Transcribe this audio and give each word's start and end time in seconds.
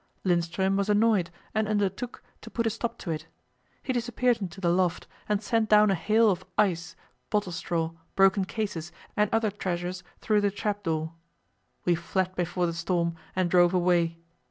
Lindström 0.25 0.77
was 0.77 0.89
annoyed 0.89 1.29
and 1.53 1.67
undertook 1.67 2.23
to 2.41 2.49
put 2.49 2.65
a 2.65 2.71
stop 2.71 2.97
to 2.97 3.11
it. 3.11 3.27
He 3.83 3.93
disappeared 3.93 4.41
into 4.41 4.59
the 4.59 4.71
loft, 4.71 5.05
and 5.29 5.43
sent 5.43 5.69
down 5.69 5.91
a 5.91 5.93
hail 5.93 6.31
of 6.31 6.43
ice, 6.57 6.95
bottle 7.29 7.51
straw, 7.51 7.91
broken 8.15 8.43
cases, 8.45 8.91
and 9.15 9.29
other 9.31 9.51
treasures 9.51 10.03
through 10.19 10.41
the 10.41 10.49
trap 10.49 10.81
door. 10.81 11.13
We 11.85 11.93
fled 11.93 12.33
before 12.33 12.65
the 12.65 12.73
storm 12.73 13.13
and 13.35 13.47
drove 13.47 13.75
away. 13.75 14.17